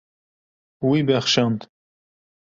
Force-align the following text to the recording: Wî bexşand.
Wî 0.89 0.99
bexşand. 1.07 1.59